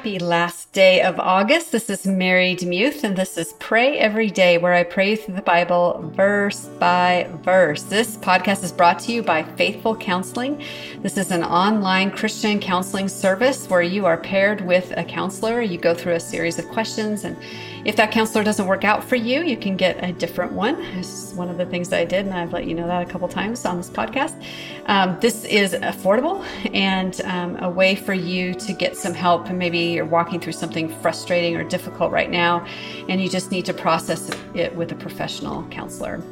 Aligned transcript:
Happy 0.00 0.18
last 0.18 0.72
day 0.72 1.02
of 1.02 1.20
August. 1.20 1.72
This 1.72 1.90
is 1.90 2.06
Mary 2.06 2.54
Demuth, 2.54 3.04
and 3.04 3.14
this 3.14 3.36
is 3.36 3.52
Pray 3.58 3.98
Every 3.98 4.30
Day, 4.30 4.56
where 4.56 4.72
I 4.72 4.82
pray 4.82 5.14
through 5.14 5.34
the 5.34 5.42
Bible 5.42 6.10
verse 6.16 6.64
by 6.78 7.28
verse. 7.42 7.82
This 7.82 8.16
podcast 8.16 8.64
is 8.64 8.72
brought 8.72 8.98
to 9.00 9.12
you 9.12 9.22
by 9.22 9.42
Faithful 9.42 9.94
Counseling. 9.94 10.64
This 11.02 11.18
is 11.18 11.30
an 11.30 11.44
online 11.44 12.10
Christian 12.10 12.60
counseling 12.60 13.10
service 13.10 13.68
where 13.68 13.82
you 13.82 14.06
are 14.06 14.16
paired 14.16 14.62
with 14.62 14.90
a 14.96 15.04
counselor. 15.04 15.60
You 15.60 15.76
go 15.76 15.92
through 15.92 16.14
a 16.14 16.20
series 16.20 16.58
of 16.58 16.66
questions, 16.68 17.24
and 17.24 17.36
if 17.84 17.96
that 17.96 18.10
counselor 18.10 18.42
doesn't 18.42 18.66
work 18.66 18.84
out 18.84 19.04
for 19.04 19.16
you, 19.16 19.42
you 19.42 19.58
can 19.58 19.76
get 19.76 20.02
a 20.02 20.12
different 20.14 20.52
one. 20.52 20.80
This 20.96 21.24
is 21.24 21.34
one 21.34 21.50
of 21.50 21.58
the 21.58 21.66
things 21.66 21.90
that 21.90 22.00
I 22.00 22.04
did, 22.06 22.24
and 22.24 22.34
I've 22.34 22.54
let 22.54 22.66
you 22.66 22.74
know 22.74 22.86
that 22.86 23.06
a 23.06 23.10
couple 23.10 23.28
times 23.28 23.66
on 23.66 23.76
this 23.76 23.90
podcast. 23.90 24.42
Um, 24.86 25.18
this 25.20 25.44
is 25.44 25.74
affordable 25.74 26.42
and 26.74 27.20
um, 27.22 27.56
a 27.62 27.68
way 27.68 27.94
for 27.94 28.14
you 28.14 28.54
to 28.54 28.72
get 28.72 28.96
some 28.96 29.12
help. 29.12 29.46
And 29.46 29.58
maybe 29.58 29.89
you're 29.92 30.04
walking 30.04 30.40
through 30.40 30.52
something 30.52 30.88
frustrating 31.00 31.56
or 31.56 31.64
difficult 31.64 32.12
right 32.12 32.30
now, 32.30 32.66
and 33.08 33.20
you 33.20 33.28
just 33.28 33.50
need 33.50 33.64
to 33.66 33.74
process 33.74 34.30
it 34.54 34.74
with 34.74 34.92
a 34.92 34.96
professional 34.96 35.64
counselor. 35.68 36.22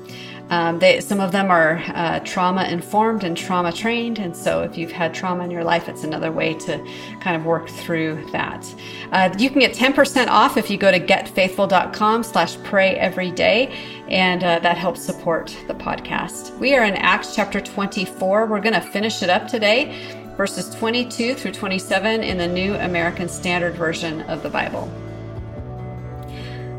Um, 0.50 0.78
they, 0.78 1.00
some 1.00 1.20
of 1.20 1.32
them 1.32 1.50
are 1.50 1.82
uh, 1.88 2.20
trauma 2.20 2.64
informed 2.64 3.22
and 3.22 3.36
trauma 3.36 3.70
trained, 3.70 4.18
and 4.18 4.34
so 4.34 4.62
if 4.62 4.78
you've 4.78 4.92
had 4.92 5.12
trauma 5.12 5.44
in 5.44 5.50
your 5.50 5.64
life, 5.64 5.88
it's 5.88 6.04
another 6.04 6.32
way 6.32 6.54
to 6.54 6.78
kind 7.20 7.36
of 7.36 7.44
work 7.44 7.68
through 7.68 8.26
that. 8.32 8.74
Uh, 9.12 9.34
you 9.38 9.50
can 9.50 9.60
get 9.60 9.74
10% 9.74 10.28
off 10.28 10.56
if 10.56 10.70
you 10.70 10.78
go 10.78 10.90
to 10.90 11.00
getfaithful.com/slash 11.00 12.56
pray 12.62 12.96
every 12.96 13.30
day, 13.30 13.66
and 14.08 14.42
uh, 14.42 14.58
that 14.60 14.78
helps 14.78 15.02
support 15.02 15.54
the 15.66 15.74
podcast. 15.74 16.56
We 16.58 16.74
are 16.74 16.84
in 16.84 16.94
Acts 16.94 17.34
chapter 17.34 17.60
24. 17.60 18.46
We're 18.46 18.60
going 18.60 18.74
to 18.74 18.80
finish 18.80 19.22
it 19.22 19.28
up 19.28 19.48
today, 19.48 20.27
verses 20.38 20.70
22 20.76 21.34
through 21.34 21.50
27 21.50 22.22
in 22.22 22.38
the 22.38 22.46
New 22.46 22.72
American 22.76 23.28
Standard 23.28 23.74
Version 23.74 24.22
of 24.22 24.40
the 24.44 24.48
Bible. 24.48 24.88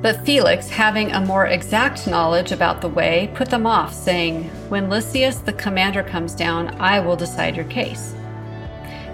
But 0.02 0.26
Felix, 0.26 0.70
having 0.70 1.12
a 1.12 1.20
more 1.20 1.46
exact 1.46 2.08
knowledge 2.08 2.54
about 2.54 2.80
the 2.80 2.88
way, 2.88 3.30
put 3.36 3.50
them 3.50 3.68
off, 3.68 3.94
saying, 3.94 4.46
When 4.70 4.90
Lysias 4.90 5.40
the 5.40 5.52
commander 5.52 6.04
comes 6.04 6.34
down, 6.34 6.70
I 6.80 7.02
will 7.02 7.18
decide 7.18 7.58
your 7.58 7.66
case. 7.66 8.16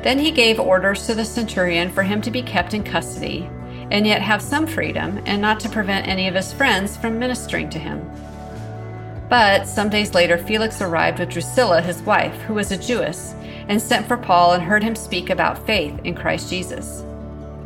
Then 0.04 0.20
he 0.20 0.30
gave 0.30 0.59
orders 0.59 1.08
to 1.08 1.16
the 1.16 1.26
centurion 1.26 1.90
for 1.90 2.04
him 2.04 2.22
to 2.22 2.30
be 2.30 2.44
kept 2.44 2.76
in 2.76 2.84
custody, 2.84 3.50
and 3.90 4.06
yet 4.06 4.22
have 4.22 4.44
some 4.44 4.68
freedom, 4.68 5.24
and 5.26 5.42
not 5.42 5.59
to 5.62 5.70
prevent 5.70 6.08
any 6.08 6.28
of 6.28 6.36
his 6.36 6.54
friends 6.54 6.96
from 6.96 7.18
ministering 7.18 7.72
to 7.72 7.80
him. 7.80 8.08
But 9.36 9.67
some 9.67 9.89
days 9.89 10.14
later, 10.14 10.38
Felix 10.38 10.81
arrived 10.81 11.19
with 11.19 11.31
Drusilla, 11.31 11.81
his 11.81 12.02
wife, 12.03 12.39
who 12.44 12.53
was 12.53 12.72
a 12.72 12.78
Jewess, 12.78 13.33
and 13.67 13.81
sent 13.81 14.08
for 14.08 14.16
Paul 14.16 14.53
and 14.53 14.64
heard 14.64 14.81
him 14.81 14.95
speak 14.95 15.30
about 15.30 15.67
faith 15.67 16.00
in 16.05 16.16
Christ 16.16 16.50
Jesus. 16.50 17.03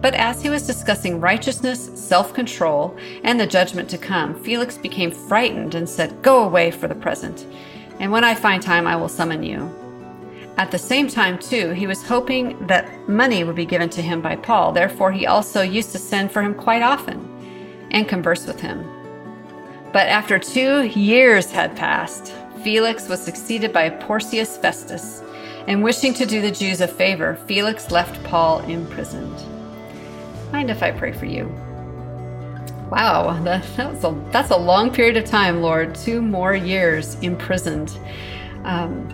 But 0.01 0.15
as 0.15 0.41
he 0.41 0.49
was 0.49 0.65
discussing 0.65 1.21
righteousness, 1.21 1.91
self 1.93 2.33
control, 2.33 2.97
and 3.23 3.39
the 3.39 3.45
judgment 3.45 3.87
to 3.91 3.99
come, 3.99 4.43
Felix 4.43 4.79
became 4.79 5.11
frightened 5.11 5.75
and 5.75 5.87
said, 5.87 6.23
Go 6.23 6.43
away 6.43 6.71
for 6.71 6.87
the 6.87 6.95
present, 6.95 7.45
and 7.99 8.11
when 8.11 8.23
I 8.23 8.33
find 8.33 8.63
time, 8.63 8.87
I 8.87 8.95
will 8.95 9.07
summon 9.07 9.43
you. 9.43 9.71
At 10.57 10.71
the 10.71 10.79
same 10.79 11.07
time, 11.07 11.37
too, 11.37 11.69
he 11.73 11.85
was 11.85 12.01
hoping 12.01 12.65
that 12.65 13.07
money 13.07 13.43
would 13.43 13.55
be 13.55 13.67
given 13.67 13.91
to 13.91 14.01
him 14.01 14.23
by 14.23 14.37
Paul. 14.37 14.71
Therefore, 14.71 15.11
he 15.11 15.27
also 15.27 15.61
used 15.61 15.91
to 15.91 15.99
send 15.99 16.31
for 16.31 16.41
him 16.41 16.55
quite 16.55 16.81
often 16.81 17.87
and 17.91 18.09
converse 18.09 18.47
with 18.47 18.59
him. 18.59 18.98
But 19.91 20.07
after 20.07 20.37
two 20.37 20.83
years 20.83 21.51
had 21.51 21.75
passed, 21.75 22.33
Felix 22.63 23.09
was 23.09 23.21
succeeded 23.21 23.73
by 23.73 23.89
Porcius 23.89 24.57
Festus, 24.57 25.23
and 25.67 25.83
wishing 25.83 26.13
to 26.15 26.25
do 26.25 26.41
the 26.41 26.51
Jews 26.51 26.81
a 26.81 26.87
favor, 26.87 27.35
Felix 27.47 27.89
left 27.89 28.23
Paul 28.23 28.59
imprisoned. 28.61 29.35
Mind 30.51 30.69
if 30.69 30.83
I 30.83 30.91
pray 30.91 31.11
for 31.11 31.25
you? 31.25 31.45
Wow, 32.91 33.41
that, 33.43 33.63
that 33.77 33.91
was 33.91 34.03
a, 34.03 34.31
that's 34.31 34.51
a 34.51 34.57
long 34.57 34.91
period 34.91 35.15
of 35.17 35.25
time, 35.25 35.61
Lord. 35.61 35.95
Two 35.95 36.21
more 36.21 36.55
years 36.55 37.15
imprisoned. 37.21 37.97
Um, 38.64 39.08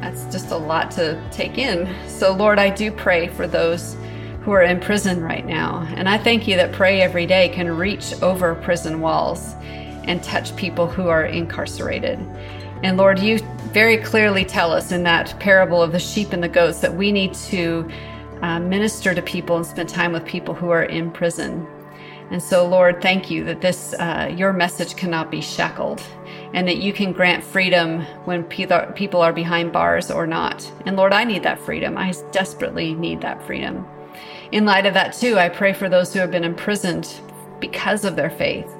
that's 0.00 0.24
just 0.32 0.50
a 0.50 0.56
lot 0.56 0.90
to 0.92 1.22
take 1.30 1.58
in. 1.58 1.94
So, 2.08 2.32
Lord, 2.32 2.58
I 2.58 2.70
do 2.70 2.90
pray 2.90 3.28
for 3.28 3.46
those 3.46 3.96
who 4.42 4.50
are 4.50 4.62
in 4.62 4.80
prison 4.80 5.22
right 5.22 5.46
now. 5.46 5.86
And 5.94 6.08
I 6.08 6.18
thank 6.18 6.48
you 6.48 6.56
that 6.56 6.72
Pray 6.72 7.00
Every 7.00 7.26
Day 7.26 7.48
can 7.50 7.70
reach 7.70 8.12
over 8.22 8.54
prison 8.56 9.00
walls 9.00 9.54
and 10.04 10.22
touch 10.22 10.54
people 10.56 10.86
who 10.86 11.08
are 11.08 11.24
incarcerated. 11.24 12.18
And 12.82 12.96
Lord, 12.96 13.18
you 13.18 13.38
very 13.72 13.96
clearly 13.96 14.44
tell 14.44 14.72
us 14.72 14.92
in 14.92 15.02
that 15.04 15.38
parable 15.38 15.80
of 15.80 15.92
the 15.92 15.98
sheep 15.98 16.32
and 16.32 16.42
the 16.42 16.48
goats 16.48 16.80
that 16.80 16.94
we 16.94 17.12
need 17.12 17.32
to 17.34 17.88
uh, 18.42 18.58
minister 18.58 19.14
to 19.14 19.22
people 19.22 19.56
and 19.56 19.64
spend 19.64 19.88
time 19.88 20.12
with 20.12 20.24
people 20.26 20.52
who 20.52 20.70
are 20.70 20.84
in 20.84 21.10
prison. 21.10 21.66
And 22.30 22.42
so, 22.42 22.66
Lord, 22.66 23.02
thank 23.02 23.30
you 23.30 23.44
that 23.44 23.60
this 23.60 23.94
uh, 23.94 24.32
your 24.34 24.52
message 24.52 24.96
cannot 24.96 25.30
be 25.30 25.42
shackled, 25.42 26.02
and 26.54 26.66
that 26.66 26.78
you 26.78 26.92
can 26.92 27.12
grant 27.12 27.44
freedom 27.44 28.00
when 28.24 28.42
people 28.44 29.20
are 29.20 29.32
behind 29.32 29.72
bars 29.72 30.10
or 30.10 30.26
not. 30.26 30.70
And 30.86 30.96
Lord, 30.96 31.12
I 31.12 31.24
need 31.24 31.42
that 31.42 31.60
freedom. 31.60 31.98
I 31.98 32.14
desperately 32.30 32.94
need 32.94 33.20
that 33.20 33.42
freedom. 33.46 33.86
In 34.50 34.64
light 34.64 34.86
of 34.86 34.94
that, 34.94 35.12
too, 35.12 35.38
I 35.38 35.50
pray 35.50 35.72
for 35.72 35.88
those 35.88 36.12
who 36.12 36.20
have 36.20 36.30
been 36.30 36.44
imprisoned 36.44 37.20
because 37.60 38.04
of 38.04 38.16
their 38.16 38.30
faith, 38.30 38.70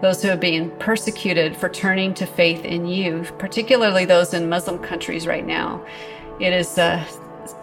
those 0.00 0.22
who 0.22 0.28
have 0.28 0.40
been 0.40 0.70
persecuted 0.78 1.56
for 1.56 1.68
turning 1.68 2.14
to 2.14 2.26
faith 2.26 2.64
in 2.64 2.86
you, 2.86 3.24
particularly 3.38 4.04
those 4.04 4.34
in 4.34 4.48
Muslim 4.48 4.78
countries 4.78 5.26
right 5.26 5.46
now. 5.46 5.84
It 6.40 6.52
is 6.52 6.78
uh, 6.78 7.04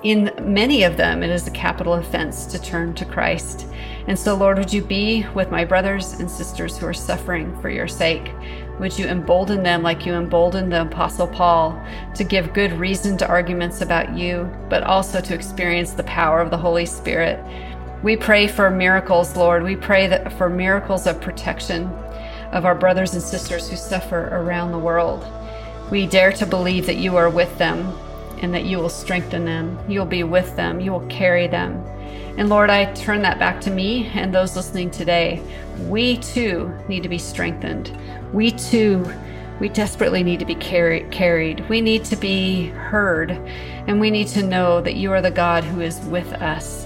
in 0.03 0.31
many 0.41 0.83
of 0.83 0.97
them, 0.97 1.23
it 1.23 1.29
is 1.29 1.47
a 1.47 1.51
capital 1.51 1.93
offense 1.93 2.45
to 2.47 2.61
turn 2.61 2.93
to 2.95 3.05
Christ. 3.05 3.67
And 4.07 4.17
so, 4.17 4.35
Lord, 4.35 4.57
would 4.57 4.71
you 4.71 4.83
be 4.83 5.25
with 5.33 5.49
my 5.49 5.65
brothers 5.65 6.13
and 6.13 6.29
sisters 6.29 6.77
who 6.77 6.85
are 6.85 6.93
suffering 6.93 7.59
for 7.61 7.69
your 7.69 7.87
sake? 7.87 8.31
Would 8.79 8.99
you 8.99 9.07
embolden 9.07 9.63
them 9.63 9.81
like 9.81 10.05
you 10.05 10.13
emboldened 10.13 10.71
the 10.71 10.81
Apostle 10.81 11.27
Paul 11.27 11.81
to 12.13 12.23
give 12.23 12.53
good 12.53 12.73
reason 12.73 13.17
to 13.17 13.27
arguments 13.27 13.81
about 13.81 14.15
you, 14.15 14.51
but 14.69 14.83
also 14.83 15.21
to 15.21 15.33
experience 15.33 15.91
the 15.91 16.03
power 16.03 16.39
of 16.41 16.51
the 16.51 16.57
Holy 16.57 16.85
Spirit? 16.85 17.43
We 18.03 18.17
pray 18.17 18.47
for 18.47 18.69
miracles, 18.69 19.35
Lord. 19.35 19.63
We 19.63 19.75
pray 19.75 20.07
that 20.07 20.33
for 20.33 20.49
miracles 20.49 21.07
of 21.07 21.21
protection 21.21 21.89
of 22.55 22.65
our 22.65 22.73
brothers 22.73 23.13
and 23.13 23.21
sisters 23.21 23.69
who 23.69 23.75
suffer 23.75 24.29
around 24.31 24.71
the 24.71 24.79
world. 24.79 25.23
We 25.91 26.07
dare 26.07 26.31
to 26.31 26.45
believe 26.45 26.87
that 26.87 26.95
you 26.95 27.17
are 27.17 27.29
with 27.29 27.55
them 27.59 27.95
and 28.39 28.53
that 28.53 28.65
you 28.65 28.79
will 28.79 28.89
strengthen 28.89 29.45
them. 29.45 29.77
You'll 29.87 30.05
be 30.05 30.23
with 30.23 30.55
them. 30.55 30.79
You 30.79 30.93
will 30.93 31.07
carry 31.07 31.47
them. 31.47 31.85
And 32.37 32.49
Lord, 32.49 32.69
I 32.69 32.91
turn 32.93 33.21
that 33.21 33.39
back 33.39 33.61
to 33.61 33.71
me 33.71 34.07
and 34.07 34.33
those 34.33 34.55
listening 34.55 34.89
today. 34.89 35.41
We 35.87 36.17
too 36.17 36.73
need 36.87 37.03
to 37.03 37.09
be 37.09 37.17
strengthened. 37.17 37.97
We 38.33 38.51
too, 38.51 39.05
we 39.59 39.69
desperately 39.69 40.23
need 40.23 40.39
to 40.39 40.45
be 40.45 40.55
carry, 40.55 41.01
carried. 41.11 41.67
We 41.69 41.81
need 41.81 42.05
to 42.05 42.15
be 42.15 42.67
heard. 42.67 43.31
And 43.87 43.99
we 43.99 44.11
need 44.11 44.27
to 44.29 44.43
know 44.43 44.81
that 44.81 44.95
you 44.95 45.11
are 45.11 45.21
the 45.21 45.31
God 45.31 45.65
who 45.65 45.81
is 45.81 45.99
with 46.05 46.31
us, 46.33 46.84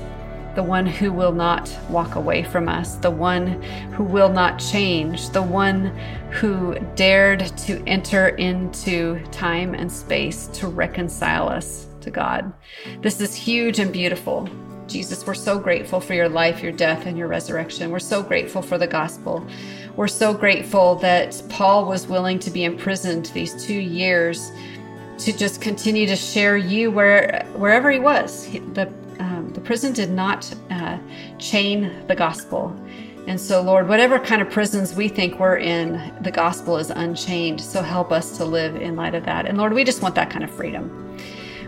the 0.60 0.64
one 0.64 0.86
who 0.86 1.14
will 1.14 1.32
not 1.32 1.74
walk 1.90 2.16
away 2.16 2.44
from 2.44 2.68
us, 2.68 2.96
the 2.96 3.10
one 3.10 3.64
who 3.94 4.04
will 4.04 4.28
not 4.28 4.60
change, 4.60 5.30
the 5.30 5.42
one 5.42 5.86
who 6.32 6.78
dared 6.96 7.48
to 7.56 7.82
enter 7.88 8.28
into 8.36 9.24
time 9.32 9.74
and 9.74 9.90
space 9.90 10.48
to 10.48 10.68
reconcile 10.68 11.48
us 11.48 11.88
to 12.02 12.12
God. 12.12 12.52
This 13.02 13.22
is 13.22 13.34
huge 13.34 13.80
and 13.80 13.94
beautiful. 13.94 14.50
Jesus, 14.86 15.26
we're 15.26 15.34
so 15.34 15.58
grateful 15.58 16.02
for 16.02 16.14
your 16.14 16.28
life, 16.28 16.62
your 16.62 16.74
death, 16.74 17.06
and 17.06 17.18
your 17.18 17.30
resurrection. 17.30 17.90
We're 17.90 18.00
so 18.00 18.22
grateful 18.22 18.62
for 18.62 18.78
the 18.78 18.86
gospel. 18.86 19.48
We're 19.96 20.10
so 20.10 20.34
grateful 20.34 20.96
that 20.96 21.42
Paul 21.48 21.86
was 21.86 22.06
willing 22.06 22.38
to 22.40 22.52
be 22.52 22.66
imprisoned 22.66 23.28
these 23.28 23.66
two 23.66 23.80
years 23.80 24.52
to 25.20 25.32
just 25.32 25.62
continue 25.62 26.06
to 26.08 26.18
share 26.18 26.58
you 26.58 26.92
where 26.92 27.46
wherever 27.56 27.90
he 27.90 28.00
was. 28.00 28.46
The 28.74 28.92
prison 29.70 29.94
did 29.94 30.10
not 30.10 30.52
uh, 30.72 30.98
chain 31.38 31.94
the 32.08 32.16
gospel. 32.16 32.76
And 33.28 33.40
so, 33.40 33.62
Lord, 33.62 33.88
whatever 33.88 34.18
kind 34.18 34.42
of 34.42 34.50
prisons 34.50 34.96
we 34.96 35.08
think 35.08 35.40
we're 35.40 35.58
in, 35.58 36.12
the 36.22 36.32
gospel 36.32 36.80
is 36.80 36.90
unchained. 36.90 37.62
So 37.62 37.84
help 37.84 38.12
us 38.12 38.36
to 38.38 38.46
live 38.46 38.76
in 38.78 38.96
light 38.96 39.14
of 39.14 39.26
that. 39.26 39.46
And 39.46 39.60
Lord, 39.60 39.74
we 39.74 39.84
just 39.84 40.02
want 40.02 40.16
that 40.16 40.32
kind 40.32 40.44
of 40.44 40.50
freedom. 40.50 41.16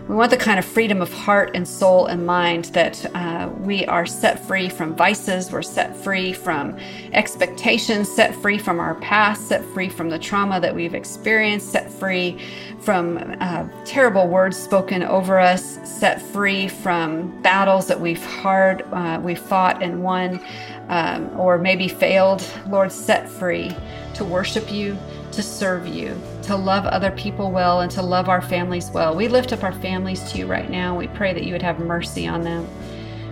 We 0.08 0.16
want 0.16 0.32
the 0.32 0.36
kind 0.36 0.58
of 0.58 0.64
freedom 0.64 1.00
of 1.00 1.12
heart 1.12 1.52
and 1.54 1.66
soul 1.66 2.06
and 2.06 2.26
mind 2.26 2.66
that 2.66 3.06
uh, 3.14 3.48
we 3.60 3.86
are 3.86 4.04
set 4.04 4.44
free 4.44 4.68
from 4.68 4.96
vices, 4.96 5.52
we're 5.52 5.62
set 5.62 5.96
free 5.96 6.32
from 6.32 6.76
expectations, 7.12 8.10
set 8.10 8.34
free 8.34 8.58
from 8.58 8.80
our 8.80 8.96
past, 8.96 9.46
set 9.46 9.64
free 9.66 9.88
from 9.88 10.08
the 10.08 10.18
trauma 10.18 10.58
that 10.58 10.74
we've 10.74 10.94
experienced, 10.94 11.70
set 11.70 11.88
free 11.88 12.36
from 12.80 13.36
uh, 13.40 13.68
terrible 13.84 14.26
words 14.26 14.56
spoken 14.56 15.04
over 15.04 15.38
us, 15.38 15.78
set 15.88 16.20
free 16.20 16.66
from 16.66 17.40
battles 17.40 17.86
that 17.86 18.00
we've 18.00 18.24
hard, 18.24 18.82
uh, 18.92 19.20
we 19.22 19.36
fought 19.36 19.84
and 19.84 20.02
won, 20.02 20.40
um, 20.88 21.30
or 21.38 21.58
maybe 21.58 21.86
failed. 21.86 22.44
Lord, 22.66 22.90
set 22.90 23.28
free 23.28 23.74
to 24.14 24.24
worship 24.24 24.70
you, 24.70 24.98
to 25.32 25.42
serve 25.42 25.86
you, 25.86 26.20
to 26.42 26.56
love 26.56 26.84
other 26.86 27.10
people 27.10 27.50
well, 27.50 27.80
and 27.80 27.90
to 27.92 28.02
love 28.02 28.28
our 28.28 28.42
families 28.42 28.90
well. 28.90 29.14
We 29.14 29.28
lift 29.28 29.52
up 29.52 29.64
our 29.64 29.72
families 29.72 30.22
to 30.32 30.38
you 30.38 30.46
right 30.46 30.70
now. 30.70 30.96
We 30.96 31.08
pray 31.08 31.32
that 31.32 31.44
you 31.44 31.52
would 31.52 31.62
have 31.62 31.78
mercy 31.78 32.26
on 32.26 32.42
them. 32.42 32.68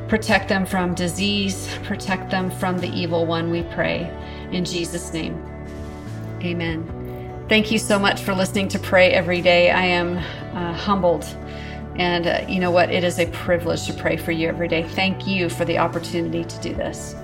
Protect 0.09 0.49
them 0.49 0.67
from 0.67 0.95
disease, 0.95 1.69
protect 1.85 2.31
them 2.31 2.51
from 2.51 2.79
the 2.79 2.89
evil 2.89 3.27
one, 3.27 3.51
we 3.51 3.63
pray. 3.63 4.11
In 4.51 4.65
Jesus' 4.65 5.13
name, 5.13 5.41
amen. 6.43 7.47
Thank 7.49 7.71
you 7.71 7.79
so 7.79 7.99
much 7.99 8.23
for 8.23 8.35
listening 8.35 8.69
to 8.69 8.79
Pray 8.79 9.11
Every 9.11 9.41
Day. 9.41 9.71
I 9.71 9.85
am 9.85 10.19
uh, 10.19 10.73
humbled. 10.73 11.25
And 11.97 12.27
uh, 12.27 12.45
you 12.49 12.61
know 12.61 12.71
what? 12.71 12.91
It 12.91 13.05
is 13.05 13.19
a 13.19 13.27
privilege 13.27 13.87
to 13.87 13.93
pray 13.93 14.17
for 14.17 14.33
you 14.33 14.49
every 14.49 14.69
day. 14.69 14.85
Thank 14.85 15.27
you 15.27 15.49
for 15.49 15.65
the 15.65 15.79
opportunity 15.79 16.45
to 16.45 16.61
do 16.61 16.75
this. 16.75 17.15